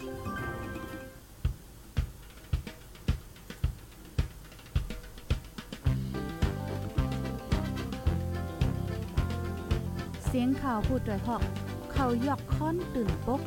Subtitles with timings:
[0.00, 11.42] เสียงข่าวพูดด้วยหอก
[11.92, 13.40] เขายอกค้อนตื่นปก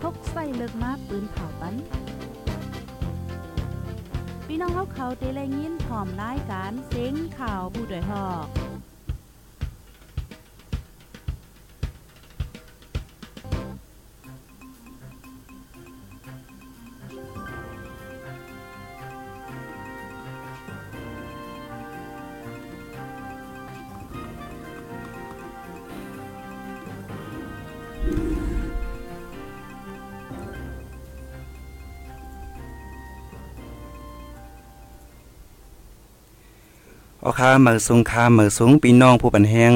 [0.00, 1.74] พกใส่เลิกมาปืนเผาปัน
[4.46, 8.46] พี่น้องเขาเขาเตะแลยินพร้อมรายการเสียงข่าวผู้ด้วยหอก
[37.26, 39.72] อคาเมือสูงคาเมือสูงปีน้องผู้ปันแหง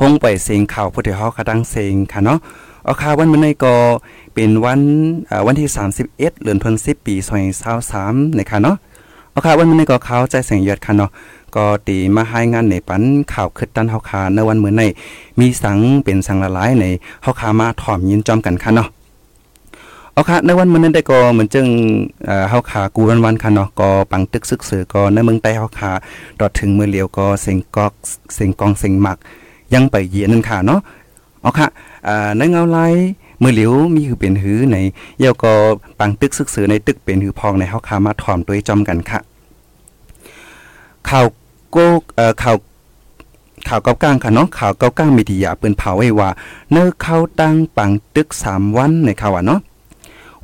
[0.00, 2.38] ห้องไปเสียงข่าวผู้ที่เฮากระดังเสียงค่ะเนาะ
[2.84, 3.74] เอาคาวันมื้อนี้ก็
[4.34, 4.80] เป็นวัน
[5.46, 5.68] วันที่
[6.04, 7.14] 31เดือนพฤศจิกายนปี
[7.76, 8.76] 2023นะคะเนาะ
[9.30, 11.10] เอาคาวันมื้อนี้ก็เขาใจแสงยอดค่ะเนาะ
[11.56, 14.88] ก็ตีมาให้งานในปันข่าวคึดตันเฮาคาในวันมื้อนี้
[15.40, 16.84] มีสังเป็นสังละลายใน
[17.22, 18.88] เฮาคามาถ่อมยินจอมกันค่ะเนาะ
[20.14, 21.66] เอาค่ะในวันมื้อนั้นได้ก็เหมือนจึง
[22.26, 25.90] เอ่อเฮาขากูวันวันค่ะเนาะก็ปังตึกซึกสือก็ในเมืองใต้เฮาขา
[26.40, 27.92] ดอดถึงมือเลียวก็เสียงกอก
[28.34, 29.18] เสียงกองเสียงหมัก
[29.74, 30.80] ยังไปเยียนนั่นค่ะเนาะ
[31.40, 31.68] เอาค่ะ
[32.06, 32.78] อ่าในเงาไล
[33.42, 34.76] มือเหลียวมีคือเป็นหือใน
[35.18, 35.52] เยาก็
[35.98, 39.18] ปังตึกซึกสือในตึกเป็นหือพองในเฮาขามาถ่อมตัวจอมกันค่ะ
[41.08, 41.26] ข่าว
[41.70, 41.76] โก
[42.16, 42.56] เอ่อข่าว
[43.68, 46.30] ข่าวเก้าก้างค่ะเนาะข่าวเก้าก้างมีดียาปืนเผาไว้ว่า
[46.70, 49.60] เนื้อเข้าตั้งปังตึกสามวันในข่าวอะเนาะ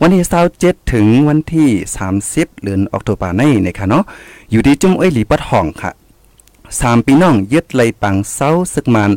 [0.00, 0.24] วันที่
[0.56, 1.70] 27ถึงวันที่
[2.16, 4.04] 30เดือนออกตุลาในนะคะเนาะ
[4.50, 5.90] อยู่ที่จุ้มเอ้ยหลีปัดห้องค่ะ
[6.80, 9.10] สามปีน้องยึดไหลปังเศร้าซึกมัน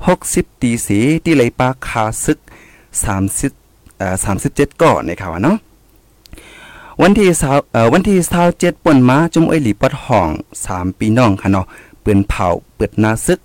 [0.00, 2.38] 60ตีสีที่ไหลปาคาซึก
[3.18, 4.16] 30เอ่อ
[4.48, 5.56] 37ก่อนะคะว่าเนาะ
[7.02, 8.18] วันที่20เอ่อวันที่
[8.52, 10.28] 27ป่นมาจุ้มเอ้ยหลีปัดห้อง
[10.66, 11.66] สามปีน้องค่ะเนาะ
[12.04, 13.40] ปืนเผาเปิดนาซึก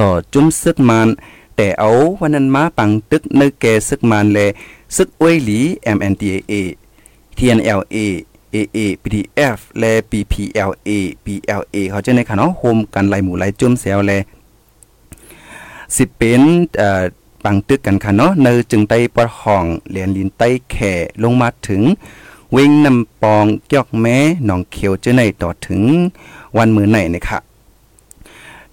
[0.00, 1.08] ต่อจุ้มซึกมัน
[1.56, 1.90] แต่เอา
[2.20, 4.38] วันนั้นมาปังตึกในแกซึกมันแล
[4.96, 5.60] ซึกอวยหลี
[5.96, 6.52] MNDAA
[7.38, 7.98] TNLA
[8.54, 10.90] AA PDF และ PPLA
[11.24, 14.12] PLA เขาจะในค่ะเนาะโฮมกันไหลหมู่ไล่จุ่มแซวแล
[15.94, 16.42] สิเป็น
[16.78, 17.02] เอ่อ
[17.44, 21.82] ปังตึกกันค่ะเนาะเนอจึงไต้ปอดห้องเหรียญลินไต้แข่ลงมาถึง
[22.52, 24.16] เวงนำปองเกี่ยกแม้
[24.46, 25.82] หนองเขียวเจอในต่อถึง
[26.56, 27.38] วันมือไหนนะคะ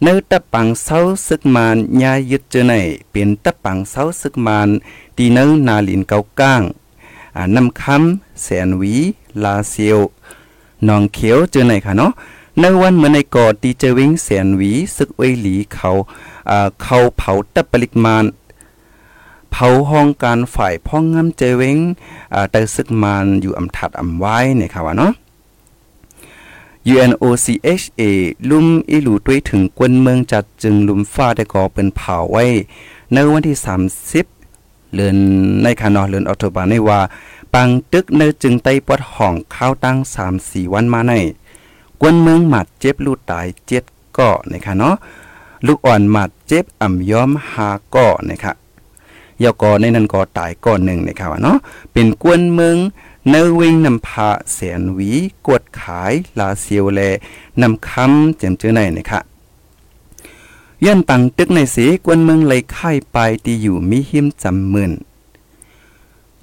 [0.03, 2.73] เนื้อตะปังเศร้าซึกมานยายึดเจอใน
[3.11, 4.69] เป็นตะปังเศร้าซึกมาน
[5.17, 6.61] ตีเนื้อนาลินเกาก้าง
[7.35, 8.95] อ่านำคำแสนวี
[9.43, 9.99] ลาเซียว
[10.87, 12.11] นองเขียวเจอในค่ะเนาะ
[12.59, 15.89] ในวันเมื่อในกอดตีเจวิงแสนวีซึกเวยหลีเขา
[16.49, 18.25] อ่าเขาเผาตะปริกมาน
[19.51, 21.77] เผาห้องการฝ่ายพ่องงำเจเวง
[22.33, 25.11] อ่าแต่ซึกมานอยู่อำทัดอำไว้เนี่ยค่ะว่าเนาะ
[26.93, 28.01] UNOCHA
[28.49, 32.43] ลุ่มอีหลูด้วยถึงกวนเมืองจัดจึงลุมฟ้าได้ก่อเป็นเผาไว้
[33.13, 33.57] ในวันที่
[34.25, 35.15] 30เดือน
[35.63, 36.99] ในคานอเดือนออกโทบาในว่า
[37.53, 39.97] ปังตึกในจึงไต้ปวดห้องข้าวตั้ง
[40.35, 41.13] 3-4 วันมาใน
[42.01, 43.83] กวนเมืองหมัดเจ็บลูกตายเจ็ด
[44.17, 44.95] ก่อนะคะเนาะ
[45.65, 48.53] ลูกอ่อนหมัดเจ็บอ่ำย้อมหาก่อนะคะ
[49.43, 51.57] ยอกอในนั้นก็ตายก่อนหนึ่งนะคะว่าเนาะ
[51.93, 52.77] เป็นกวนเมือง
[53.29, 55.11] เนวิงนำพาแสนวี
[55.45, 57.01] กวดขายลาเซียวแล
[57.61, 59.19] นำคำเจมเจอในนะคะ
[60.85, 64.91] ย่านปังตึกในสีกวนเมืองเลยค่ายไปตีอยู่มีหิมจำหมื่น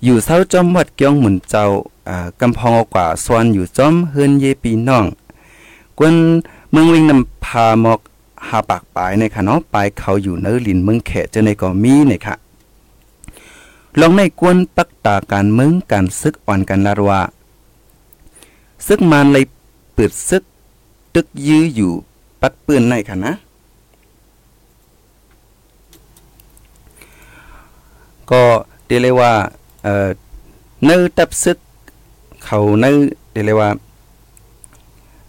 [0.04, 1.64] อยู่เศร้าจอมวัดเกียงหมุนเจ้า
[2.40, 5.04] กำพองกว่าสวนอยู่จอมเฮือนเยปีน้อง
[5.98, 6.14] กวน
[6.70, 8.00] เมืองวิงนำพาหมอก
[8.48, 12.34] หาปากปลายในค่ะเนาะปลายเขาอยู่เนื้อลินเมืองแขเจอในก็มีเนี่ค่ะ
[14.00, 17.20] ลองในกวนปักตาการเมืองการซึกอ่อนกันลาดว่า
[18.86, 19.44] ซึกมันเลย
[19.94, 20.42] เปิดซึก
[21.14, 21.92] ตึกยื้ออยู่
[22.40, 23.32] ปัดปืนในค่ะนะ
[28.30, 28.42] ก็
[28.86, 29.32] เรียกเลยว่า
[29.82, 30.08] เอ่อ
[30.84, 31.58] เนื้อตับซึก
[32.44, 32.96] เขาเนื้อ
[33.32, 33.70] เรียกเลยว่า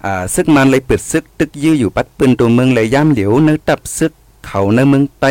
[0.05, 4.11] อ่าซึกมันเลยเปิดซึก ตึกยื้ออยู่ปัดปืนตัวเมืองเลยย่ำเหลียวเนื้อตับซึก
[4.45, 5.25] เขาเนื้อเมืองไต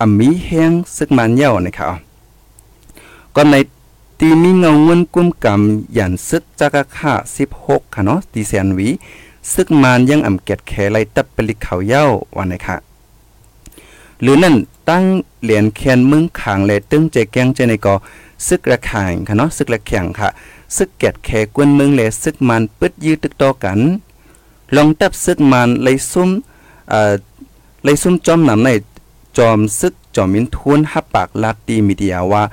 [0.00, 2.07] อมีแห้งซึกมันเย่านะครับ
[3.40, 3.56] ก็ใน
[4.20, 7.12] ตีมีเงาเงินกุ้มกำหยันซึกจักค่า
[7.54, 8.88] 16 ค่ะเนาะตีแสนวี
[9.52, 12.04] ซึกมันยังอ่ำเกตแขไลตับปลิกเขาเย่า
[12.36, 12.76] วันไหนค่ะ
[14.22, 14.54] หรือนั่น
[14.88, 15.04] ตั้ง
[15.42, 17.94] เหรียญแคนมึงขางเลยตึงใจแกงใจในกอ
[18.46, 20.28] ซึกระขางค่ะเนาะซึกระแข่งค่ะ
[20.76, 23.80] ซึกแกดแขกวนมืองเลยซึกมันปึดยืดตึกต่อกัน
[24.76, 26.30] ลองตับซึกมันเลยซุ่ม
[26.90, 27.12] เอ่อ
[27.84, 28.68] เลยซุ่มจอมนำใน
[29.38, 32.44] จอมซึกจอมมินทุนฮับปากลาตีมีเดียว่า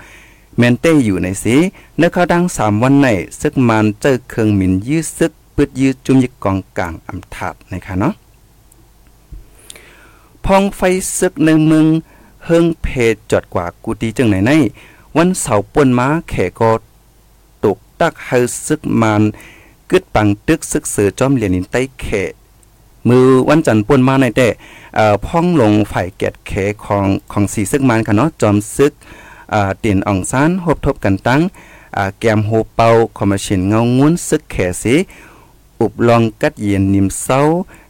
[0.58, 1.56] แมนเต้อยู่ในสี
[1.98, 3.08] เนื้อเขาดังสามวันใน
[3.40, 8.14] ซึกมันเจอเครื่องหมินยื้อซึกปึดยื้อจุ่มยิกกองกลางอำถาดนะคะเนาะ
[10.46, 10.82] พองไฟ
[11.18, 11.86] ซึกในเมือง
[12.46, 12.88] เฮิงเพ
[13.32, 14.52] จอดกว่ากูตีจังไหนใน
[15.18, 16.72] วันเสาร์ป่นม้าแขก็
[17.64, 18.30] ตกตักเฮ
[18.66, 19.22] ซึกมัน
[19.92, 22.06] กึดปังตึกซึกเสือจอมเหรียญนินใต้แข
[23.08, 24.48] มือวันจันทร์ป่นมาในแต่
[25.26, 26.52] พ่องลงฝ่ายแกดแข
[26.86, 28.94] ของของสีซึกมันค่ะเนาะจอมซึก
[29.84, 31.42] ตียนอ่องซานหบทบกันตั้ง
[32.20, 32.88] แกมโฮเปา
[33.18, 34.96] คอมมชินเงางุ้นซึกแขสี
[35.80, 37.42] อุบลองกัดเย็นนิมเศร้า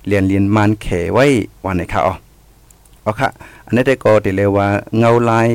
[0.08, 1.26] เรียนเรียนมานแขไว้
[1.64, 2.14] วันไหนค่ะอ๋อ
[3.06, 3.30] อ๋อค่ะ
[3.66, 4.68] อันนี้ได้ก็ได้เลยว่า
[4.98, 5.48] เงาลาย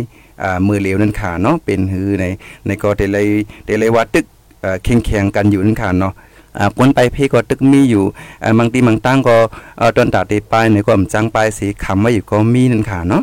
[0.66, 2.24] มือเหลวนั่นค่ะเนาะเป็นหือใน
[2.66, 3.26] ในก็ได้เลย
[3.66, 4.24] ได้เลยว่าตึก
[4.60, 6.12] เอ่อแข่งแข่งกันอยู่นั่นค่ะเนาะ
[6.58, 8.04] อ่าปนไปเพก็ตึกมีอยู่
[8.42, 9.36] อ่าบางทีบางตั้งก็
[9.78, 13.22] เอ่อตอนตาตีปลายเนี่ยก็อำจังไปสีคำไว้อยู่ก็มีนั่นค่ะเนาะ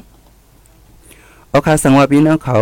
[1.57, 2.57] เอาค่ะสังว่าพี่น้องเขา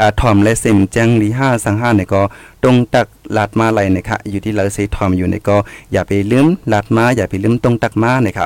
[0.00, 2.22] อ่าถ่อมและเซ็มจังลีห้าสังห้าเนี่ยก็
[2.62, 3.06] ตรงตัก
[3.36, 5.56] ลาดมาไหลเนี่ยค่ะอยู่ที่เราใส่ถ่อมอยู่เนี่ยก็
[5.92, 8.44] อย่าไปลืมลาดมาอย่าไปลืมตรงตักมาเนี่ยค่ะ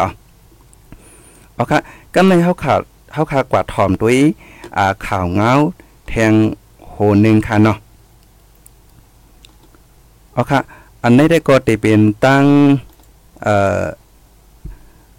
[1.54, 1.78] เอาเค่ะ
[2.14, 2.80] ก็ไม่เฮาขาว
[3.12, 4.16] เฮาขากว่าถ่อมด้วย
[4.76, 5.52] อ่าข่าวเงา
[6.08, 6.32] แทง
[6.90, 7.76] โหนึงค่ะเนาะ
[10.32, 10.60] เอาค่ะ
[11.04, 12.44] อันนี้ได้ก็ติเป็นตั้ง
[13.42, 13.82] เอ่อ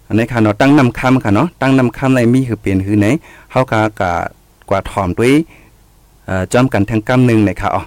[0.06, 3.06] อันนี้ค่ะเนาะตั้งนำคำค่ะเนาะตั้งนำคำในมีคือเป็นคือไหน
[3.50, 4.12] เฮากากะ
[4.68, 5.34] กว่าถอมด้วย
[6.52, 7.82] จอมกันทั้งกำหนึงเลยค่ะอ๋อ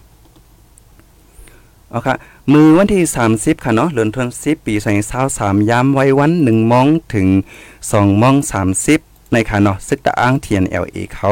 [1.90, 2.16] เอาค่ะ
[2.54, 3.04] มือวันที่
[3.34, 4.74] 30 ค่ะเนาะเดือนธันวาคมปี
[5.22, 7.28] 2023ยามไว้วัน1โมงถึง
[7.74, 8.36] 2โมง
[8.84, 11.32] 30 ในค่ะเนาะซึกตะอ้างเทียน LA เขา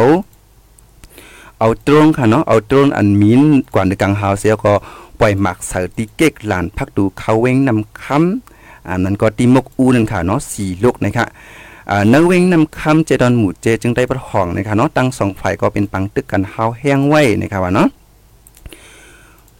[1.59, 3.41] เอาตรงค่ะเนาะเอาตรงอันมีน
[3.73, 4.73] กว่าในกังหาวเสียก็
[5.19, 11.66] ปล่อยหมักเสาติเก๊กหลานพักดูเขาเว้งนำคำอันนั้นก็ติมกอูนั่นค่ะเนาะสี่ลูกนะคะอ่า
[12.09, 17.87] เนื้อเวงนำคำเจดอนหมู่เจจึงได้ประหองนะคะเนาะตั้งสองฝ่ายก็เป็นปังตึกกันเฮาแห้งไว้นะคะว่าเนาะ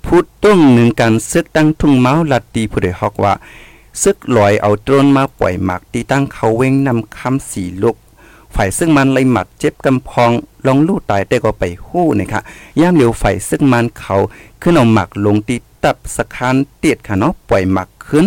[0.06, 3.34] พูดตุ้งหนึ่งการซึกตั้งทุ่งเมาลัดตีผู้ใดฮอกว่า
[4.02, 7.96] ซึกลอยเอาโดรนมาปล่อยหมักตีตั้งเขาเว้งนำคำสี่ลูก
[8.56, 10.32] ฝ่ายซึ่งมันเลยหมัดเจ็บกำพอง
[10.68, 12.42] ลองลู่ตายแต่ก็ไปหู้นะคะ
[12.82, 14.16] ย่ามเหลียวฝ่ายซึ่งมันเขา
[14.62, 18.26] ขึ้นเอาหมักลงตีตับสะคานเตียดค่ะเนาะปล่อยหมักขึ้น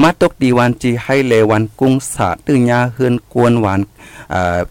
[0.00, 3.80] มาตกดีวันจีให้เลวันกุ้งสาตื้อยาเฮือนกวนหวาน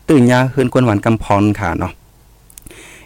[0.08, 1.92] ตื้อยาเฮือนกวนหวานกำพรค่ะเนาะ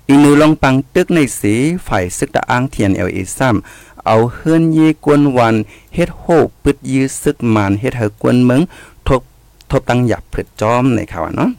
[0.08, 1.54] อีนูลองปังตึกในสี
[1.88, 5.56] ฝ่ายซึกตะอ้างเทียนเอลเอซ้ำเอาเฮือนเยกวนวัน
[5.96, 6.26] เฮ็ดโห
[6.64, 8.62] ปึดยื้อซึกมันเฮ็ดเฮอกวนเมือง
[9.08, 9.22] ทบ
[9.72, 11.50] ทบตั้งหยับผึดจอมในข่าวเนาะ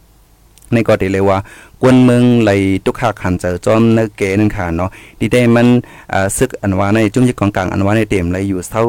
[0.72, 1.38] ในก็ได้เลยว่า
[1.82, 2.50] กวนเมืองไหล
[2.84, 4.90] ตุกขาขันเจอจอมเนเกนั่นค่ะเนาะ
[5.20, 5.66] ดีได้มัน
[6.12, 8.82] อ่าซึกอันว่าในจุ่มยิกองกลางอันว่าในเต็มไหลอยู่เศร้า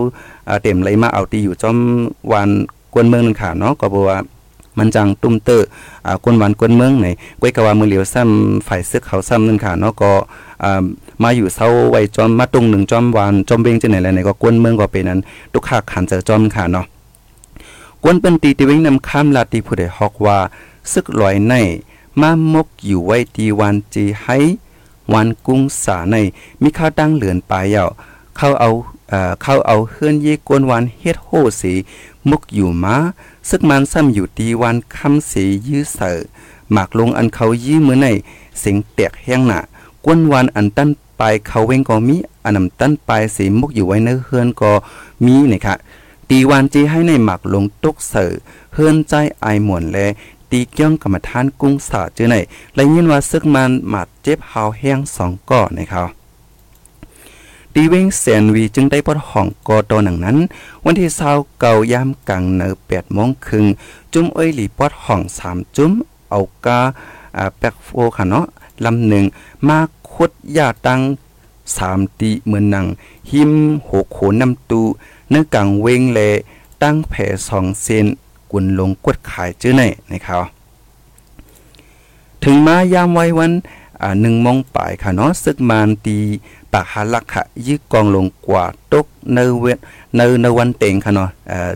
[0.48, 1.78] อ่าเต็มไหลมาเอาตีอยู่จอม
[2.32, 2.50] วัน
[2.94, 4.18] กวนเมืองนั่นค่ะเนาะก็บอกว่า
[4.78, 5.58] มันจังตุ้มเตอ
[6.06, 7.08] อ่ากวนวันกวนเมืองไหน
[7.42, 10.12] ก้วยกะว่ามือเหลียวซ้ำฝ่ายซึกเขาซ้ำนั่นค่ะเนาะก็
[10.64, 10.84] อ่า
[11.24, 15.20] มาอยู่เศร้าไว้จอมมาตรงหนึ่งจอมวานจอมเบงจังไหนแล้วไหนก็กวนเมืองก็เป็นนั้น
[15.54, 16.86] ตุกขาขันเจอจอมค่ะเนาะ
[18.04, 20.38] กวนเป็นตีติเวงนำข้ามลาตีผู้ใดฮอกว่า
[20.94, 21.54] ซึกลอยใน
[22.22, 24.38] มามกอยู่ไว้ตีวันจีให้
[25.14, 26.16] วันกุ้งสาใน
[26.62, 27.84] มีข้าวตั้งเหลือนปลายเยา
[28.38, 28.70] เข้าเอา
[29.42, 31.30] เข้าเอาเฮือนเยกวนวันเฮ็ดโห
[31.62, 31.74] สี
[32.30, 32.96] มุกอยู่มา
[33.50, 36.18] ซึกมันซ้ำอยู่ตีวันคำสียื้อเสอ
[36.72, 38.08] หมากลงอันเขายื้อมือใน
[38.60, 39.60] เสียงแตกแห้งหนะ
[40.06, 40.90] กวนวันอันตั้น
[41.20, 44.72] ปลายเขาเว้งก็มีอันนำตั้นปลายสีมุกอยู่ไว้ในเฮือนก็
[45.26, 45.76] มีนะคะ
[46.30, 48.32] ตีวันจีให้ในหมากลงตกเสอ
[48.74, 49.98] เฮือนใจไอหมวนแล
[50.52, 52.36] ตีเกี้ยงกรรมฐานกุ้งสาจื้อไหน
[52.76, 56.08] และยินว่าซึกมันหมัดเจ็บหาวแห้งสองก่อนะครับ
[57.74, 60.38] ตีเว้งแสนวีจึงได้ปดห้องกอตอหนังนั้น
[60.86, 63.66] วันที่เศร้าเก่ายามกลางเนอแปดโมงครึ่ง
[64.14, 65.92] จุ้มเอ้ยหลีปอดห้องสามจุ้ม
[66.30, 66.80] เอากา
[67.38, 68.46] อ่าแปกโฟค่ะเนาะ
[68.86, 69.26] ลำหนึ่ง
[69.68, 69.80] มา
[70.12, 71.00] คุดยาตัง
[71.78, 72.86] สามตีเหมือนหนัง
[73.32, 73.52] หิม
[73.90, 74.82] หกโขนน้ำตู
[75.30, 76.20] เนื้อกังเวงแล
[76.84, 78.06] ตั้งแผ่สองเซน
[78.52, 80.44] กุนลงกดขายจื้อในนะครับ
[82.44, 83.52] ถึงมายามไว้วัน
[84.02, 86.18] อ่าหนึ่งโมงป่ายค่ะเนาะซึกมานตี
[86.72, 89.66] ปากหาลักค่ะยึกกองลงกว่าตกเนเว
[90.16, 91.72] เนเนวันเต็งค่ะเนาะเอ่อ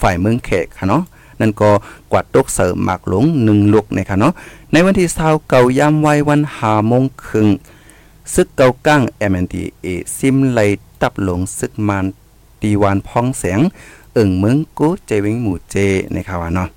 [0.00, 1.02] ฝ่ายเมืองเขกค่ะเนาะ
[1.40, 1.70] นั่นก็
[2.12, 4.32] กวาดตกเสริมหมากหลงหนึ่งลูกนะคะเนาะ
[4.72, 7.48] ในวันที่เศร้าเก่ายามไว้วันหาโมงครึ่ง
[8.34, 10.60] ซึกเก่าก้าง MNDA ซิมไล
[11.00, 12.06] ตับหลงซึกมาน
[12.60, 13.60] ตีวานพ้องแสง
[14.16, 15.76] เอิ่งเมืองกูเจวิงหมู่เจ
[16.14, 16.68] นะครับว่าเนาะ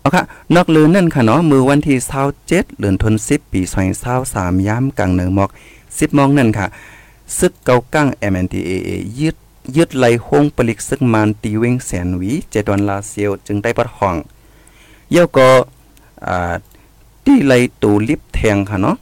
[0.00, 0.22] เอาค่ะ
[0.54, 1.98] นอกเลือนั่นค่ะเนาะมือวันที่
[2.38, 3.60] 27เดือนธันวาคมปี
[4.14, 5.50] 2023ยามกลางเนือหมอก
[5.82, 6.66] 10โมงนั่นค่ะ
[7.38, 9.36] ซึกเกากั้ง MNDAA ยึด
[9.76, 14.16] ยึดไหลโฮงปลิกซึกมานตีเวงแสนหวีเจดอนลาเซียวจึงได้ปัดห้อง
[15.10, 15.48] เย่าก็
[16.26, 16.54] อ่า
[17.24, 18.96] ตีไหลตูลิบแทงค่ะเนาะ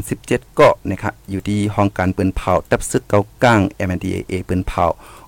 [0.00, 4.84] 37เกาะนะครับอยู่ที่ห้องการปืนเผาตับซึกเกากั้ง MNDAA ปืนเผา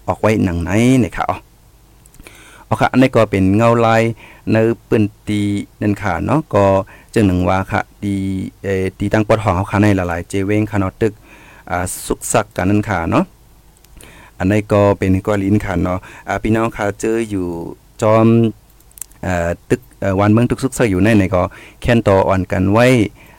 [0.08, 0.70] ออกไว้หนังไหน
[1.04, 1.26] นะครับ
[2.66, 4.02] เอาค่ะอันนี้ก็เป็นเงาลาย
[4.52, 4.56] ใน
[4.88, 5.40] ปืนตี
[5.82, 6.64] นั่นค่ะเนาะก็
[7.14, 8.16] จึงหนึ่งว่าค่ะดี
[8.62, 11.12] เอ่อตีตั้งปอดหองเขาค่ะในหลายๆเจเวงค่ะเนาะตึก
[11.70, 13.24] อ่าสุกสักกันนั่นค่ะเนาะ
[14.38, 17.46] อันนี้ก็เป็นกอลินค่ะเนาะอ่าพี่น้องค่ะเจออยู่
[18.02, 18.26] จอม
[19.22, 21.42] เอ่อตึกเอ่อวันเมืองตึกสุกสักอยู่ในในก็
[21.80, 22.86] แค้นต่ออ่อนกันไว้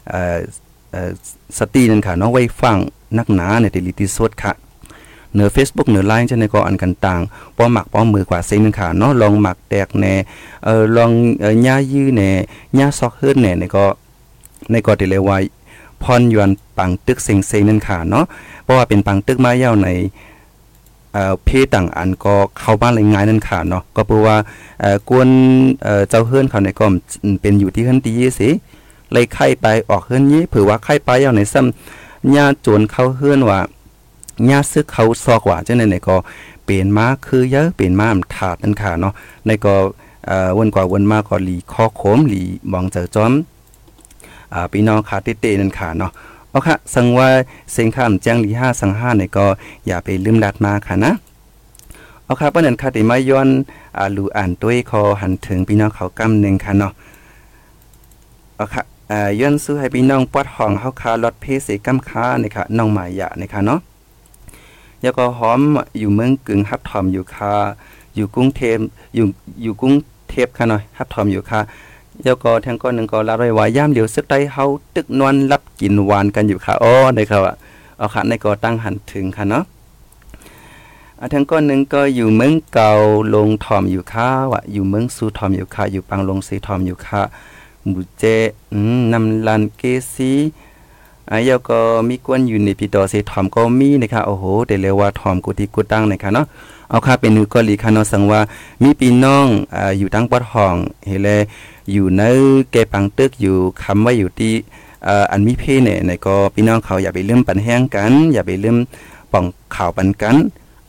[0.10, 0.38] เอ่อ
[0.92, 1.12] เอ่อ
[1.58, 2.78] สตีนั่นค่ะเนาะไว้ฟัง
[3.18, 4.54] นักหนาในเดลิติสดค่ะ
[5.36, 7.22] เหนือ Facebook เหนือไลน์จะในก็อันกันต่าง
[7.58, 10.14] ป้อหมักป้อมือกว่าเซ็งนั่นค่ะเนาะลองหมักแตกแน่
[10.66, 11.12] เอ่อลอง
[11.42, 12.30] เอ่อย่ายื้อแน่
[12.78, 13.86] ย่าซอกเฮิรนแน่ในก็
[14.72, 15.38] ในก็ได้เลยว่า
[16.04, 18.26] พรยวนปังตึกเซ็งเซ็งนั่นค่ะเนาะ
[18.64, 19.90] เพราะว่าเป็นปังตึกมาเย้าใน
[21.14, 24.36] เอ่อเพต่างอันก็เข้าบ้านเลยง่ายนั่นค่ะเนาะก็เพราะว่า
[24.82, 25.30] เอ่อกวน
[25.84, 26.86] เอ่อเจ้าเฮือนเขาในก็
[27.42, 28.50] เป็นอยู่ที่เฮือนดีสิ
[29.12, 33.60] เลยไข่ไปออกเฮือนนี้เผื่อว่าไข่ไปเอาในซ้ำญาโจรเข้าเฮือนว่า
[34.50, 36.18] ญาซึกเขาซอกว่าจังได๋ในก็
[36.66, 39.14] เปลี่ยนมาคือเยอะเปลี่ยนมาถาดนั่นค่ะเนาะ
[39.46, 39.76] ในก็
[40.28, 43.34] เอ่อวนกว่าวนมาก็หลีคอโขมหลีมองเจอจอม
[44.54, 46.12] อ่าพี่น้องคาเต้ๆนั่นค่ะเนาะ
[46.50, 47.30] เอาค่ะสังว่า
[47.72, 49.46] เสียงคำแจ้งหลีห้าสังห้าเนี่ยก็
[49.88, 51.12] อย่าไปลืมลัดมาค่ะนะ
[52.24, 53.48] เอาค่ะป้านันค่ะติมาย้อน
[53.98, 56.94] อ่าลูอ่านด้วยคอหันถึงพี่น้องเขากำหนึ่งค่ะเนาะ
[58.56, 63.80] เอาค่ะอ่าย้อนสู้ให้พี่น้องปวดห้องเฮาคารถเพเสกำค้านี่ค่ะน้องหมายะนี่ค่ะเนาะ
[65.02, 65.62] แล้วก็หอม
[66.00, 67.54] อยู่เมืองกึ่งฮับถอมอยู่ค่ะ
[68.16, 68.78] อยู่กรุงเทพ
[69.16, 69.26] อยู่
[69.64, 69.96] อยู่กรุง
[70.30, 71.62] เทพค่ะเนาะฮับถอมอยู่ค่ะ
[72.24, 77.56] แล้วก็แทงก้อนหนึ่งก็ลาไว้ว่าย่ามเหลียวซึกได้เฮาตึกนวลรับกินหวานกันอยู่ค่ะอ๋อได้ครับอะ
[77.98, 79.64] เอาค่ะในก็ตั้งหันถึงค่ะเนาะ
[81.20, 82.92] อะแทงก้อนหนึ่งก็อยู่เมืองเก่า
[83.34, 87.22] ลงทอมอยู่ค่ะว่ะอยู่เมืองสูทอมอยู่ค่ะอยู่ปังลงสีทอมอยู่ค่ะ
[87.88, 88.24] หมูเจ
[88.72, 89.82] อืมนำลันเก
[90.14, 90.32] ซี
[91.32, 91.80] อะแล้วก็
[92.10, 96.46] มีกวนอยู่ในปีตอสีทอมก็มีนะคะโอ้โหได้เลยว่าทอมกุฏิกุตั้งนะคะเนาะ
[96.90, 98.42] เอาค่ะเป็นก็ลีค่ะเนาะสังว่า
[98.82, 100.76] มีพี่น้องอ่าอยู่ตั้งปอดห้อง
[101.08, 101.30] เฮเล
[101.92, 102.22] อยู่ใน
[102.72, 104.54] เกปังตึกอยู่คำว่าอยู่ที่
[105.08, 108.78] อ่ออันมีเพเนี่ยในก็พี่น้องเขาอย่าไปลืมปันแห้งกัน อย่าไปลืม
[109.32, 110.36] ป่องข่าวปันกัน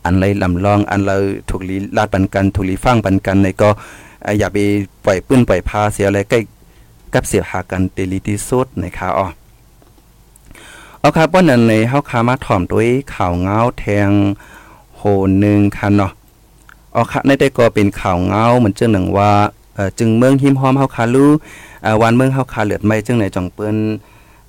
[0.05, 1.15] อันไรลำลองอันเรา
[1.49, 3.69] ถูกลีลาดปันกันถูกลีฟังปันกันในก็
[4.23, 4.57] เอ่อย่าไป
[5.05, 6.39] ปล่อยปื้นปล่อยพาเสียอะไรใกล้
[7.13, 9.27] กับเสียหากันเตลิที่สุดนะคะอ๋อ
[10.99, 14.09] เอาครับว่านั้นในเฮาคามาถ่อมด้วยข่าวเงาแทง
[14.97, 15.01] โห
[15.43, 16.11] นึงค่ะเนาะ
[16.93, 19.31] เอาค่ะในแต่ก็เป็นข่าวเงาเหมือนเจ้าหนึ่งว่า
[19.75, 21.27] เอ่อจึงเมืองหิมหอมเฮาคาลู
[21.83, 23.77] เอ่วันเมืองเฮาคาเลือดไม่จึงในจ่องเปิ้น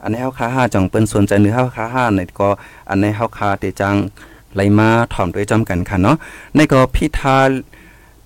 [0.02, 2.48] อันในเฮาคาห้าจ่องเปิ้นสนใจเนื้อเฮาคาห้าในก็
[2.88, 3.96] อันในเฮาคาเตจัง
[4.54, 6.16] ไหลมาถ่อมด้วยจำกันค่ะเนาะ
[6.54, 7.36] ในก็พิธา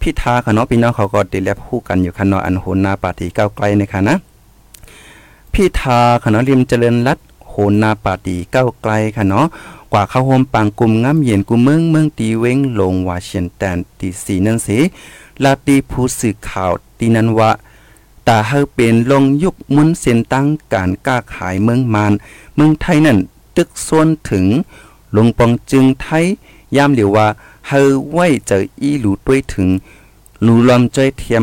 [0.00, 4.17] พิธาค่ะเนาะพี่น้องเขาก็ได้แลบคู่กันอยู่ค่ะเนาะอันโหนนาปาร์ตี้ก้าวไกลในค่ะนะ
[5.55, 7.19] พิธาค่ะเนาะริมเจริญรัต
[7.52, 9.47] โหนนาปาร์ตี้ก้าไกลค่ะเนาะ
[9.92, 14.78] กว่าเข้าโฮมปังกลุ่มงามเย็นกุมเมืองเมืองตีเว้งลงวาเชิงตันตีสีนั่นสิ
[15.42, 17.50] ลาตีผู้สื่อข่าวตีนันว่า
[18.28, 22.12] ตาเฮาเป็นลงยุคมุนเส้นตั้งการก้าขายเมืองมาน
[22.56, 23.18] เมืองไทยนั่น
[23.56, 24.47] ตึกส่วนถึง
[25.16, 26.25] ลงปองจึงไทย
[26.76, 27.26] ยามเหลียวว่า
[27.68, 27.80] เฮา
[28.12, 29.68] ไว้เจออีหลูด้วยถึง
[30.42, 31.42] หลูลอมใจเทียม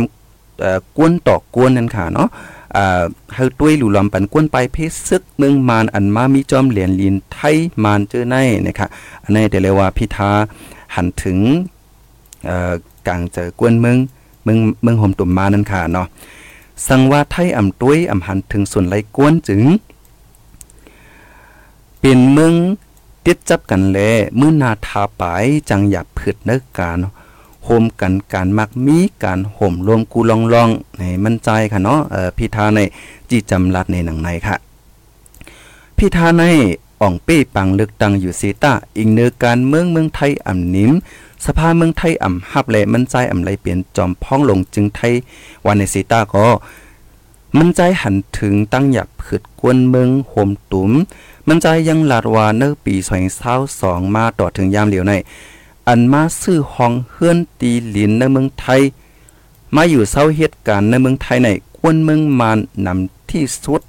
[0.59, 2.27] เอ่อกวนต่อกวนนั่นค่ะเนาะ
[2.75, 8.35] อ่าเฮาด้วยหลูลอมปันกวนไปเพศซึกเมืองมานอันมามีจอมเหรียญลินไทยมานเจอใน
[8.65, 8.87] นะคะ
[9.23, 10.31] อันนี้เดี๋ยวเรียกว่าพิธา
[10.95, 11.37] หันถึง
[12.45, 12.73] เอ่อ
[13.07, 13.97] กลางเจอกวนเมือง
[14.43, 16.07] เมืองเมืองห่มตุ่มมานั่นค่ะเนาะ
[16.87, 19.63] สังว่าไทยอ่ำต้วยอ่ำหันถึงส่วนไรกวนจึง
[21.99, 22.53] เป็นเมือง
[23.25, 23.99] ติดจับกันแล
[24.39, 26.97] มื้อนาทาปายจังหยับผึดเนกการ
[27.65, 32.79] โฮมกันการมักมีการห่มรวมกูลองลองในมั่นใจค่ะเนาะเออพิธาใน
[33.29, 34.55] จีจำรัดในหนังในค่ะ
[35.97, 36.43] พิธาใน
[37.01, 40.91] อ่องเป้ปังเลือกตังอยู่ซีตาอิงเนือการเมืองเมืองไทยอ่ำนิ้ม
[41.45, 45.13] สภาเมืองไทยอ่ำฮับแลมันใจอ่ำไรเปลี่ยนจอมพ้องลงจึงไทย
[45.65, 46.47] วันในซีตาก็
[47.57, 50.91] มันใจหันถึงตั้งหยับผืดกวนเมืองโฮมตุ้ม
[51.47, 55.13] มันใจยังลาดว่าเนอปีสองเศร้าสองมาต่อถึงยามเหลียวใน
[55.89, 58.81] อันมาซื้อห้องเฮือนตีหลินในเมืองไทย
[59.75, 63.81] มาอยู่เศร้าเหตุการณ์ในเมืองไทยในกวนเมืองมานนำที่สุด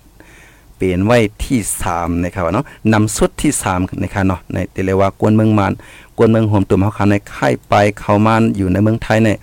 [0.76, 5.72] เปลี่ยนไว้ที่สามนะครับเนาะนำสุดที่สามนะครับเนาะในเตเลว่ากวนเมืองมาน
[6.16, 9.38] กวนเมืองโฮมตุ่มเฮาคันในค่ายไปเขามาอยู่ในเมืองไทยเนี่ย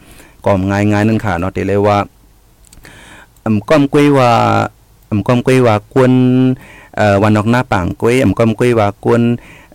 [0.45, 1.97] ก็ง่ายๆนั่นค่ะเนาะเตเลว่า
[3.45, 4.31] อำก้อมกุ้ยว่า
[5.11, 6.11] อำก้อมกุ้ยว่ากวน
[6.97, 9.21] เอ่อวันนอกหน้าป่างกุ้ยอำก้อมกุ้ยว่ากวน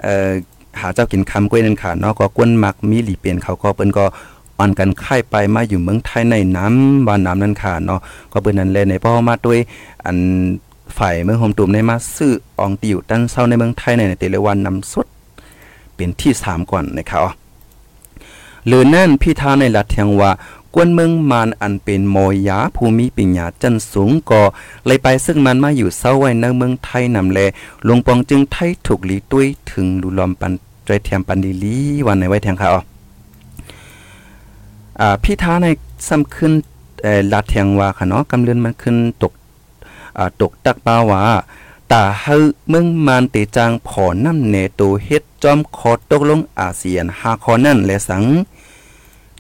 [0.03, 0.31] เอ่อ
[0.81, 4.05] หาเจ้ากินคำกุ้ยนั่นค่ะเนาะก็กวนมักมีหลีเปลี่ยนเขาก็เปิ้นก็
[4.59, 8.01] อ่อนกันค่ไปมาอยู่เมืองไทยในน้ำบ้านน้ำนั่นค่ะเนาะ
[8.33, 9.59] ก็เปิ้นนั่นแลในพ่อมาด้วย
[10.05, 10.17] อัน
[10.99, 15.07] ฝ่ายเมืองโฮมตุมในมาซื้ออองติวตั้นเศร้าในเมืองไทยในแตเลวันนำสุด
[15.95, 17.23] เป็นที่สามก่อนนะครับ
[18.67, 20.31] หรือนั่นพี่ท้าในลัดเทียงว่า
[20.75, 22.17] กวนเมืองมานอันเป็นโม
[22.49, 24.43] ยาภูมิปัญญาจันสูงก็
[24.87, 27.39] เลยไปซึ่งมันมาอยู่เศร้าไว้ในเมืองไทยนำแล
[27.85, 30.53] หลวงปองจึงไทยถูกลีตุ้ยถึงลุลอมปัน
[30.85, 31.77] ใจเทียมปันดีลี
[32.07, 32.81] วันในไว้แทงค่ะอ๋อ
[35.01, 35.67] อ่าพี่ท้าใน
[36.09, 36.53] ซ้ำขึ้น
[37.03, 39.33] เอ่อลาเทียงว่าค่ะเนาะกำเลือนมันขึ้นตก
[40.19, 41.23] อ่าตกตักปาว่า
[41.93, 42.35] ตาเฮา
[42.69, 48.25] เมืองมานเตจางผอน้ำเนโตเฮ็ดจอมขอตกลงอาเซียนหาขอนั่นและสัง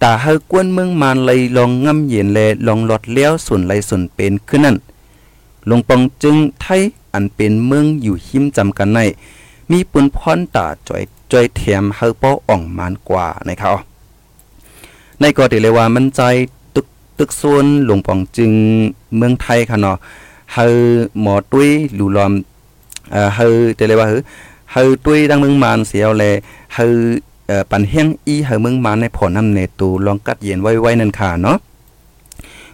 [0.02, 4.76] ตาเฮากวนเมืองมานเลยลองงำเย็นแลลองหลอดเลี้ยวส่วนไหลส่วนเป็นขึ้นนั่น
[5.70, 6.82] ลงปองจึงไทย
[7.12, 8.98] อันเป็นเมืองอยู่หิมจำกันใน
[9.70, 13.76] มีปุนพรตาจอยจอยเทียมเฮาป้ออ่องมานกว่านะครับ
[15.20, 16.20] ในก็ติเลยว่ามันใจ
[16.74, 16.86] ตึก
[17.18, 18.52] ตึกส่วนหลวงปองจึง
[19.16, 19.96] เมืองไทยค่ะเนาะ
[20.52, 20.64] เฮา
[21.20, 22.32] หมอตุ้ยหลูลอม
[23.12, 23.46] เอ่อเฮา
[23.78, 24.08] ติเลยว่า
[24.72, 26.24] เฮาตุ้ยดังเมืองมานเสียวแล
[26.74, 26.84] เฮา
[27.70, 31.58] ปันเฮียงอีเฮเมืองมาในผอน้ำเนตูลองกัดเย็นไว้ๆนั่นค่ะเนาะ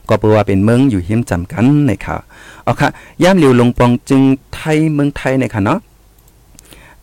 [0.09, 2.17] ก็เปว่าเป็นเมืองอยู่หิมจำกันในค่ะ
[2.63, 2.89] เอาค่ะ
[3.23, 4.23] ย่ามเหลียวลงปองจึง
[4.55, 5.79] ไทยเมืองไทยในค่ะเนาะ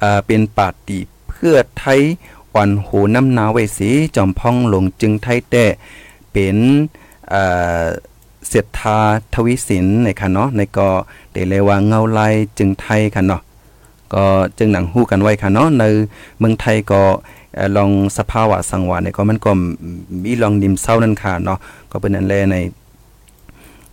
[0.02, 2.00] อ่าเป็นปาติเพื่อไทย
[2.54, 5.66] อ่อนหูน้ำนาไว้สีจอมพ่องลงจึงไทยแต่
[6.32, 6.58] เป็น
[7.34, 7.86] อ่า
[8.48, 8.98] เศรษฐา
[9.34, 10.90] ทวิสินในค่ะเนาะในก็
[11.34, 13.42] ได้เลว่าเงาลายจึงไทยค่ะเนาะ
[14.14, 14.26] ก็
[14.58, 15.84] จึงหนังฮู้กันไว้ค่ะเนาะใน
[16.40, 17.02] เมืองไทยก็
[17.78, 19.52] ลองสภาวะสังวาเนี่ยก็มันก็
[20.24, 21.60] มีลองดิมเศร้านั่นค่ะเนาะ
[21.92, 22.56] ก็เป็นอันแลใน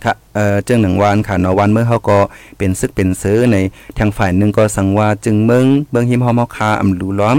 [0.04, 2.19] ค่ะเอ่อจึงหนึ่งวันค่ะเนาะวันเมื่อเขาก็
[2.59, 3.57] เป็นซึกเป็นซื้อใน
[3.99, 7.38] ทางฝ่ายหนึ่งก็สังว่าจึงเมืองเมืองหิมฮอมอคาอำลูล้อม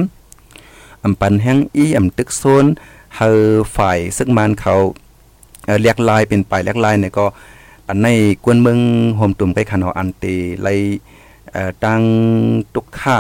[1.04, 2.66] อำปันแห้งอีอำตึกโซน
[3.16, 3.28] เฮา
[3.76, 4.76] ฝ่ายซึกมันเขา
[5.66, 7.26] เอ่อเรียกลายเป็นไปเรียกลายเนี่ยก็
[7.88, 8.08] อันใน
[8.44, 8.80] กวนเมือง
[9.18, 10.68] โฮมตุ่มไปค่ะเนาอันตีไล
[11.52, 12.02] เอ่อตั้ง
[12.74, 13.18] ตุกค่า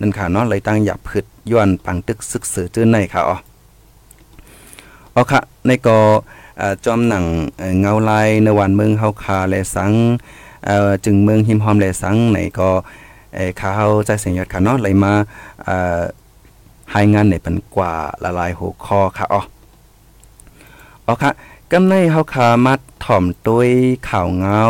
[0.00, 3.36] นั่นค่ะเนาะเลยตั้งหยับผึดย้อนปังตึกซึกสือจื้อในค่ะอ๋อ
[5.14, 5.98] อ๋อค่ะ ในก็
[6.60, 7.24] อ่าจอมหนัง
[7.80, 9.92] เงาลายในวันเมืองเฮาคาและสัง
[11.04, 12.70] จึงเมืองหิมหอมและสังไหนก็
[13.34, 13.70] เอ่อขา
[14.06, 15.12] ใจเสียงยอดค่ะเนาะเลยมา
[15.68, 16.00] อ่า
[16.90, 17.92] ให้งานในปันกว่า
[18.24, 19.40] ละลายหัวคอค่ะอ๋อ
[21.06, 21.30] อ๋อค่ะ
[21.70, 23.68] กำในเฮาคามาถ่อมต้วย
[24.08, 24.62] ข่าวเงา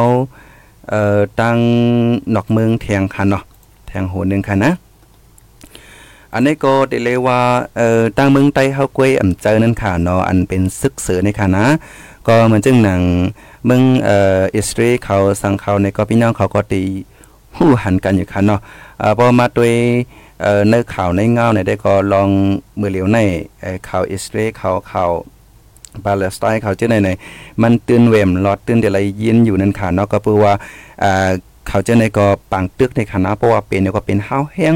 [0.89, 1.59] เอ่อตั้ง
[2.35, 3.43] นอกเมืองเทียงค่ะเนาะ
[3.87, 4.73] แทงโหนึงค่ะนะ
[6.35, 7.41] อันนี้ก็ได้เลยว่า
[7.77, 11.67] เอ่อตั้งเมืองไต้เฮากวยอำเจอนั่นค่ะเนาะอันเป็นซึกเสือในค่ะนะ
[12.27, 13.03] ก็เหมือนจึงหนัง
[13.65, 16.83] เมืองเอ่ออิสราเอลเขาสังเขาในก็พี่น้องเขาก็ตี
[17.57, 18.61] หู้หันกันอยู่ค่ะเนาะ
[19.03, 19.73] อ่อพอมาด้วย
[20.43, 22.29] เอ่อในข่าวในเงาในได้ก็ลอง
[22.81, 23.19] มือเหลียวใน
[23.61, 25.11] เอ่อข่าวอิสราเอลเขาข่าว
[26.05, 27.11] ปาเลสไตน์เขาเจ้าไหนไหน
[27.63, 30.53] มันตื่นเวมลอดตื่นเดี๋ยวอะไรยินอยู่นั่นค่ะเนาะก็เพื่อว่า
[31.05, 31.29] อ่า
[31.69, 34.75] เขาเจ้าในก็ปังตึกในคณะเพราะว่าเป็นเนี่ยก็เป็นห้าวแห้ง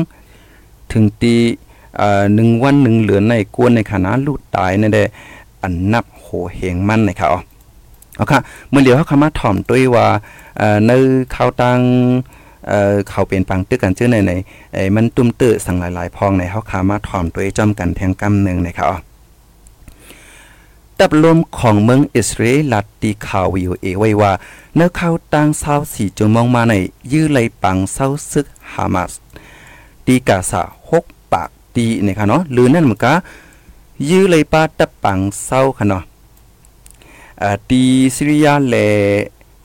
[0.93, 1.37] ถึงตี
[2.35, 5.03] หนึ่งวันหนึ่งเหลือนในกวนในคณะลูกตายในได้
[5.63, 7.31] อันนับโหเหงมันนะครับ
[8.17, 10.07] เอาค่ะเมื่อเดียวเขาคำมาถ่อมด้วยว่า
[10.87, 10.91] ใน
[11.33, 11.81] เขาตัง
[12.69, 14.33] เอ่อเขาเป็นปังตึกกันชื่อในใน
[14.75, 18.89] ไอ้มันตุ้มตื้อสั่งหลายๆ พองในเขาคามาถ่อมด้วยจอมกันแทงกำหนึ่งนะครับ
[20.99, 24.33] ตับลมของเมืองอิสราเอลตีข่าววิวเอไว้ว่า
[24.75, 26.75] เนื้อเข้าตังเศร้าสี่จงมองมาใน
[27.13, 29.13] ยื้อไหลปังเศร้าซึกฮามาส
[30.07, 33.13] ตีกาสะหกปากตีเนี่ยค่ะเนาะหรือนั่นมันก็
[34.11, 36.03] ยื้อเลยปาตะปังเศร้าค่ะเนาะ
[37.43, 37.83] อ่าตี
[38.15, 38.77] ซิริยาแล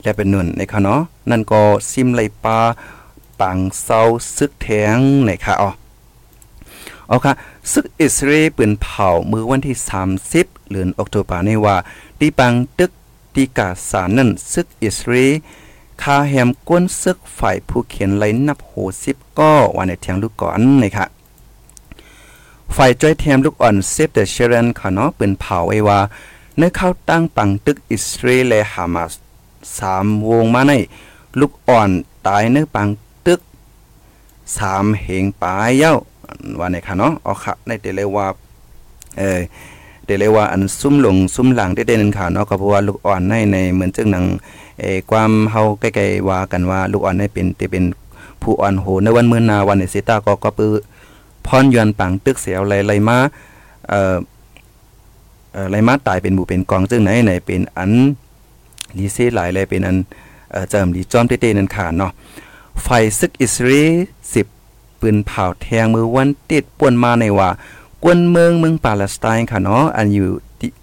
[0.02, 2.58] แลเป็นนุ่นเนี่ยค่ะเนาะนั่นก็ซิมเลยปา
[3.40, 4.00] ปังเศร้า
[4.36, 5.70] ซึกแทงเนี่ยค่ะอ๋อ
[7.08, 7.32] เอาค่ะ
[7.72, 9.76] ซึกอิสราเอลปืนเผามือวันที่
[10.24, 11.76] 30เดือนออกตุลาในว่า
[12.18, 12.90] ตีปังตึก
[13.34, 15.32] ตีกาสานั่นซึกอิสราเอล
[16.02, 21.06] คาแฮมก้นซึกฝ่ายผู้เขียนไลนับโหสิบก็วันในเทียงลูกก่อนนี่ค่ะ
[22.76, 26.00] ฝ่ายจ้อยแทมลูกอ่อนเซฟเดอเชเรนค่ะเนาะเป็นเผาไว้ว่า
[26.58, 29.12] ในเข้าตั้งปังตึกอิสราเอลและฮามาส
[29.78, 30.72] สามวงมาใน
[31.40, 31.90] ลูกอ่อน
[32.26, 32.88] ตายในปัง
[33.26, 33.40] ตึก
[34.56, 35.94] สามเหงปลายเย้า
[36.58, 38.26] ว่าในค่ะเนาะเอาค่ะในเตเลยว่า
[39.18, 39.40] เออ
[40.08, 44.24] เตเลยว่าอันซุ่มหลงซุ่มหลังได้เด่นค่ะเนาะก็เพราะว่าลูกอ่อนในในเหมือนจึงหนัง
[44.80, 47.84] เอความเฮาใกล้ๆว่ากันว่าลูกอ่อนได้เป็นที่เป็น
[48.42, 50.72] ผู้อ่อนโหในวันเมื้อนาวันในสิตาก็ก็ปือ
[51.46, 53.18] พรยวนปังตึกเสียวไหลๆมา
[53.88, 54.16] เอ่อ
[55.52, 57.92] เอ่อไหลมาตายเป็นหมู่เป็นกองจึงไหนไหนเป็นอัน
[58.98, 59.96] ลีเซหลายเลยเป็นอัน
[60.50, 62.10] เอ่อเจิมดีจอมเต้ๆนั่นค่ะเนาะ
[62.82, 63.92] ไฟซึกอิสราเอล
[64.46, 67.50] 10ปืนเผาแทงมือวันติดป่วนมาในว่า
[68.02, 70.28] กวนเมืองเมืองปาเลสไตน์ค่ะเนาะอันอยู่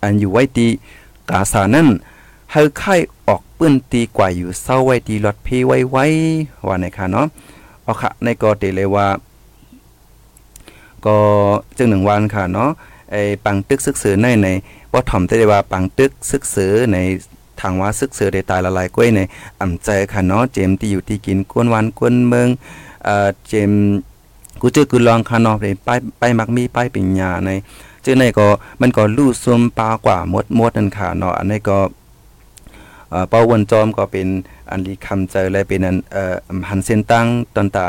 [0.03, 0.69] อันอยู่ไว้ที่
[1.29, 1.87] กาซานั่น
[2.51, 2.95] เฮาไข่
[3.27, 6.05] ออกปื้นตีกว่าอยู่เศร้าไว้ตีรถเพไว้ไว้
[6.67, 7.27] ว่าในค่ะเนาะ
[7.83, 9.07] เอาค่ะในก็เตเลยว่า
[11.05, 11.17] ก็
[11.77, 12.69] จึงหนึ่งวันค่ะเนาะ
[13.11, 14.47] ไอ้ปังตึกซึกซือในใน
[14.91, 16.97] ว่าถ่อมได้ว่าปังตึกซึกซือใน
[17.61, 19.19] ทางว่าซึกซือได้ตายละลายกล้วยใน
[19.61, 22.47] อ่ำใจค่ะเนาะเจมที่อยู่ที่กินกวนวันกวนเมือง
[23.03, 23.71] เอ่อเจม
[24.65, 27.49] กูจื้อกูลองค่ะเนาะไปไปมักมีไปปัญญาใน
[28.05, 28.47] จึงในก็
[28.81, 31.77] มันก็ลู่ซุมปลากว่ามดมดนั่นค่ะเนาะอันนี้ก็
[33.09, 34.27] เอ่อเป้าวนจอมก็เป็น
[34.69, 36.35] อันลีคำเจอและเป็นอันเอ่อ
[36.69, 37.25] หันเส้นตั้ง
[37.55, 37.87] ตอนตา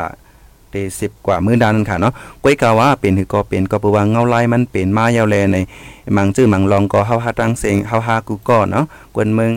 [0.70, 2.12] เตสิบกว่ามื้อดานนั่นค่ะเนาะ
[2.42, 5.56] ก้อยกาว่าเป็นคือก็เป็นก็บ่ว่าเงาไลายมันเป็นมายาวแลใน
[6.16, 8.84] มังจื้อมังลองก็เฮาหาตั้งเสียงเฮาหากูก็เนาะ
[9.14, 9.52] กวนเมือง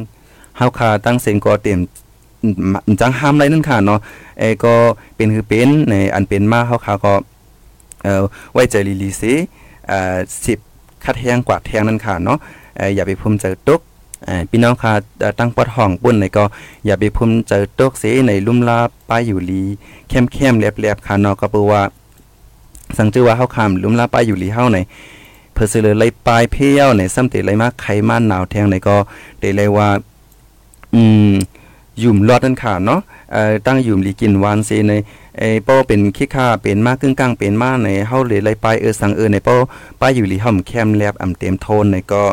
[0.57, 1.79] เฮาคาตั้งเสียงก็เต็ม
[3.01, 3.99] จังห้ามไรนั่นค่ะเนาะ
[4.39, 4.73] เอก็
[5.15, 7.13] เป็นคือเป็นในอันเป็นมาเฮาคาก็
[8.03, 8.21] เอ่อ
[8.53, 9.33] ไว้ใจลีลีสิ
[9.87, 10.17] เอ่อ
[10.59, 12.37] 10คัดแทงกว่าแทงนั่นค่ะเนาะ
[12.77, 13.81] เอ่ออย่าไปพุ่มเจอตก
[14.49, 14.93] พี่น้องค่ะ
[15.39, 16.43] ตั้งปอดห้องปุ่นในก็
[16.85, 19.63] อย่าไปพุ่มเจอตกเสในลุ่มลาป้ายอยู่ลี
[20.09, 21.81] เข้มเข้มแหลบๆค่ะเนาะก็เปว่า
[22.97, 24.79] สังจือว่าเฮาคำลุ่มลาป้ายอยู่ลีเฮาใน
[25.53, 28.95] เพื่อซื้อเลยไล่ปลายเพี้ยวในซ้ำเตเลยมากไขมันหนาวแทงในก็
[29.39, 29.89] เตเลยว่า
[30.93, 31.31] อืม
[32.03, 32.99] ยุ่มรอดนั่นค่ะเนาะ
[33.33, 34.93] เอ่อตั้งยุ่มลีกินวานซีใน
[35.37, 39.55] ไอ้ป้อเป็นขี้ค่าเป็นมากกึ่งกลางเป็นมากในเฮาเลยไล่ปเออสังเออในป้อ
[39.99, 42.23] ป้ายอยู่ลีห่อมแคมแลบอำเต็มโทนในก็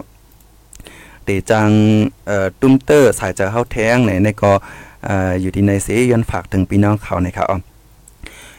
[1.25, 1.71] เตจัง
[2.27, 4.53] เอ่อตุ้มเตอร์สายจะเฮาแท้งในในก็
[5.05, 7.59] เอ่ออยู่ที่ในเสยอนฝากถึงพี่น้องเขาในครับอ๋อ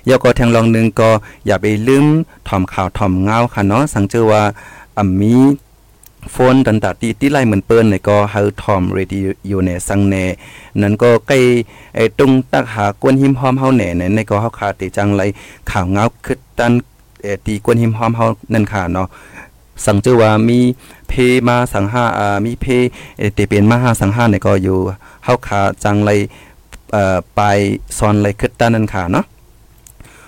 [0.09, 1.09] ยอก็แทงลองนึงก็
[1.45, 2.05] อย่าไปลืม
[2.47, 4.43] ถ่อมข่าวถ่อมเงาค่ะเนาะสังเจอว่า
[4.97, 5.33] อ่ำมี
[6.35, 10.15] ฟนตันตาตีที่ไล่เหมือนเปิ้นในก็เฮาทอมเรดิอยู่ในสังเน
[10.81, 11.39] นั้นก็ใกล้
[11.95, 15.21] ไอ้ตรงตักหากวนหิมหอมเฮาแหน่ในก็เฮาคาติจังไล
[15.71, 16.73] ข่าวเงาคึดตัน
[17.21, 19.07] เอตีกวนหิมหอมเฮานั่นค่ะเนาะ
[19.85, 20.59] สังเจอว่ามี
[21.07, 21.13] เพ
[21.47, 22.65] มาสังหาอ่ามีเพ
[23.19, 24.77] เอเตเป็นมาหาสังหาในก็อยู่
[25.23, 26.11] เฮาคาจังไล
[26.93, 27.41] เอ่อไป
[27.97, 29.25] ซอนไลคึดตันนั่นค่ะเนาะ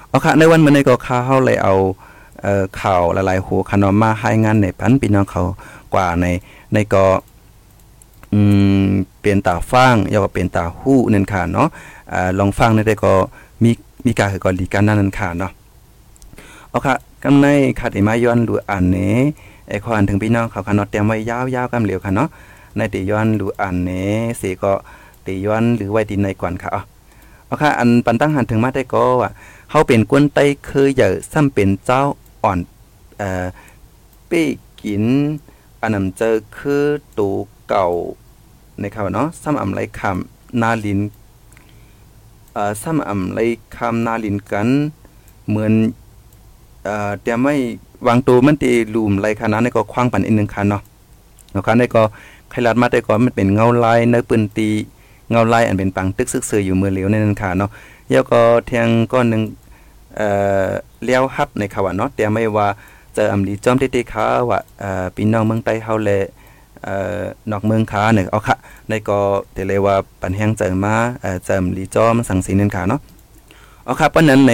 [0.07, 1.73] เอาค่ะในวันมื้อนี้ก็ข้าเฮาเลยเอา
[2.43, 5.43] เอ่อข่าวหลายๆหัวขนมมาให้งานในปันพี่น้องเขา
[5.93, 6.25] กว่าใน
[6.73, 7.06] ในก็
[8.34, 8.41] อื
[8.84, 8.86] ม
[9.21, 11.67] เป็นตาฟังยก็เป็นตาหู้นั่นค่ะเนาะ
[12.13, 13.13] อ่าลองฟังได้ก็
[13.63, 13.71] มี
[14.06, 15.52] มีการคือก็ลีกันนั่นค่ะเนาะ
[16.69, 17.47] เอาค่ะกำใน
[17.80, 18.97] ค่ะที่มาย้อนดูอ่านเน
[19.67, 22.30] ไอ้ขออ่านถึงพี่น้องเขาค่ะเนาะเตรียมไว้ยาวๆกำเหลียวค่ะเนาะ
[22.78, 23.91] ในติย้อนดูอ่านเน
[24.41, 24.71] สิก็
[25.25, 26.82] ติย้อนหรือไว้ดินในก่อนค่ะเอา
[27.45, 29.30] เอาค่ะอันปันตั้งหันถึงมาได้ก็ว่า
[29.69, 31.99] เฮาเป็นกวนไต้เคยใหญ่ซ้ำเป็นเจ้า
[32.43, 32.60] อ่อน
[33.17, 33.45] เอ่อ
[34.28, 34.43] เป้
[34.82, 35.04] กิน
[35.82, 36.86] อันนำเจอคือ
[37.18, 37.30] ตู
[37.70, 37.88] เก่า
[38.82, 41.00] นะครับเนาะซ้ำอำไรคำนาลิน
[42.54, 43.39] เอ่อซ้ำอำไร
[43.76, 44.68] คำนาลินกัน
[45.48, 45.74] เหมือน
[46.84, 47.56] เอ่อแต่ไม่
[48.08, 50.82] วางตัวมันตีลูมไรขนาดนี้ก็คว้างปันอีกนึงคันเนาะ
[51.52, 52.04] เนาะคันในก็
[52.50, 54.70] ใครลัดมาได้ก็มันเป็นเงาลายเนื้อปืนตี
[55.30, 57.70] เงาลายอันเป็นปังตึกซึกซืออยู่มือเหลียวในนั้นค่ะเนาะ
[58.10, 59.42] แล้วก็เทียงก้อนนึง
[60.18, 60.30] เอ่
[60.65, 60.68] อ
[61.04, 62.68] เลี้ยวฮับในค่ะว่าเนาะแต่ไม่ว่า
[63.19, 66.12] เจออำลีจอมเตๆขาว่าเอ่อพี่น้องเมืองใต้เฮาแล
[66.84, 68.55] เอ่อนอกเมืองขาเนี่ยเอาค่ะ
[68.89, 69.19] ในก็
[69.53, 73.01] เตเลว่าปันแฮงเจอมาเอ่อเจออำลีจอมสังสีนั่นค่ะเนาะ
[73.84, 74.53] เอาครับเพราะนั้นใน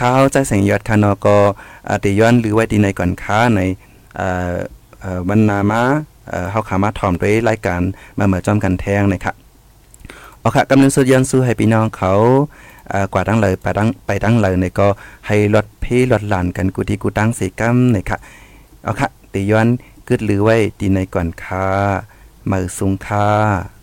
[0.00, 1.36] ข้าวใจแสงยอดคานอก็
[1.88, 3.60] อ่าติย้อนหรือไว้ที่ในก่อนค้าใน
[4.16, 4.54] เอ่อ
[5.00, 5.82] เอ่อวันนามา
[6.28, 7.80] เอ่อเฮาขามาถ่อมด้วยรายการ
[8.18, 9.34] มาเหมือจอมกันแทงนะครับ
[10.40, 12.12] เอาค่ะกำลังสุดยันสู้ให้พี่น้องเขา
[13.12, 14.86] กว่าตั้งเลยไปตั้งไปตั้งเลยเนี่ยก็
[15.26, 18.18] ให้ลดพี่ลดหลานกันกูที่กูตั้งสีกัมเนี่ยค่ะ
[18.82, 19.66] เอาค่ะติย้อน
[20.08, 21.66] กึดหรือไว้ตีในก่อนค่ะ
[22.50, 23.75] มือสูงค่ะ